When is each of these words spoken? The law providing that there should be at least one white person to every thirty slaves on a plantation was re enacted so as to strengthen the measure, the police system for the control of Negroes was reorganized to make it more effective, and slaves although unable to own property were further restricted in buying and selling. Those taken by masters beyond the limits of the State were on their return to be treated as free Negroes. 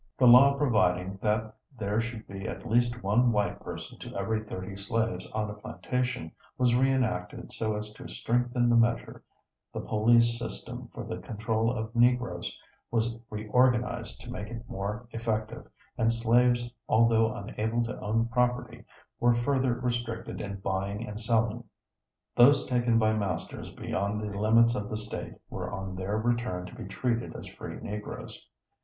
The 0.17 0.25
law 0.25 0.57
providing 0.57 1.19
that 1.21 1.53
there 1.77 2.01
should 2.01 2.27
be 2.27 2.47
at 2.47 2.67
least 2.67 3.03
one 3.03 3.31
white 3.31 3.59
person 3.59 3.99
to 3.99 4.15
every 4.17 4.43
thirty 4.43 4.75
slaves 4.75 5.27
on 5.31 5.47
a 5.47 5.53
plantation 5.53 6.31
was 6.57 6.73
re 6.73 6.91
enacted 6.91 7.53
so 7.53 7.75
as 7.77 7.93
to 7.93 8.09
strengthen 8.09 8.67
the 8.67 8.75
measure, 8.75 9.21
the 9.71 9.79
police 9.79 10.39
system 10.39 10.87
for 10.91 11.03
the 11.03 11.19
control 11.19 11.71
of 11.71 11.95
Negroes 11.95 12.59
was 12.89 13.19
reorganized 13.29 14.19
to 14.21 14.31
make 14.31 14.47
it 14.47 14.67
more 14.67 15.07
effective, 15.11 15.67
and 15.99 16.11
slaves 16.11 16.73
although 16.89 17.31
unable 17.35 17.83
to 17.83 17.99
own 17.99 18.27
property 18.29 18.83
were 19.19 19.35
further 19.35 19.75
restricted 19.75 20.41
in 20.41 20.61
buying 20.61 21.07
and 21.07 21.19
selling. 21.19 21.63
Those 22.35 22.65
taken 22.65 22.97
by 22.97 23.13
masters 23.13 23.69
beyond 23.69 24.19
the 24.19 24.35
limits 24.35 24.73
of 24.73 24.89
the 24.89 24.97
State 24.97 25.35
were 25.47 25.71
on 25.71 25.95
their 25.95 26.17
return 26.17 26.65
to 26.65 26.73
be 26.73 26.85
treated 26.85 27.35
as 27.35 27.45
free 27.45 27.75
Negroes. 27.79 28.49